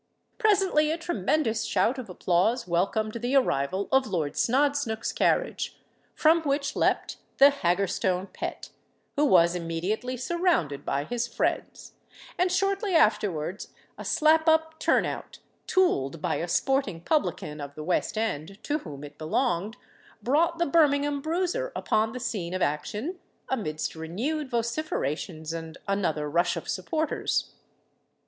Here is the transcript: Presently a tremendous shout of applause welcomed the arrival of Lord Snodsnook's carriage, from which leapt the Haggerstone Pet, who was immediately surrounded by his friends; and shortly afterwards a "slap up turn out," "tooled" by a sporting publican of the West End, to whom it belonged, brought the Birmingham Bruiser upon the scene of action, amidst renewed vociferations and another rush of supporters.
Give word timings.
Presently 0.39 0.89
a 0.89 0.97
tremendous 0.97 1.63
shout 1.63 1.99
of 1.99 2.09
applause 2.09 2.67
welcomed 2.67 3.13
the 3.21 3.35
arrival 3.35 3.87
of 3.91 4.07
Lord 4.07 4.33
Snodsnook's 4.35 5.11
carriage, 5.13 5.77
from 6.15 6.41
which 6.41 6.75
leapt 6.75 7.17
the 7.37 7.51
Haggerstone 7.51 8.25
Pet, 8.33 8.71
who 9.15 9.23
was 9.23 9.53
immediately 9.53 10.17
surrounded 10.17 10.83
by 10.83 11.03
his 11.03 11.27
friends; 11.27 11.93
and 12.35 12.51
shortly 12.51 12.95
afterwards 12.95 13.73
a 13.95 14.03
"slap 14.03 14.49
up 14.49 14.79
turn 14.79 15.05
out," 15.05 15.37
"tooled" 15.67 16.19
by 16.19 16.37
a 16.37 16.47
sporting 16.47 17.01
publican 17.01 17.61
of 17.61 17.75
the 17.75 17.83
West 17.83 18.17
End, 18.17 18.57
to 18.63 18.79
whom 18.79 19.03
it 19.03 19.19
belonged, 19.19 19.77
brought 20.23 20.57
the 20.57 20.65
Birmingham 20.65 21.21
Bruiser 21.21 21.71
upon 21.75 22.11
the 22.13 22.19
scene 22.19 22.55
of 22.55 22.63
action, 22.63 23.19
amidst 23.49 23.93
renewed 23.95 24.49
vociferations 24.49 25.53
and 25.53 25.77
another 25.87 26.27
rush 26.27 26.57
of 26.57 26.67
supporters. 26.67 27.51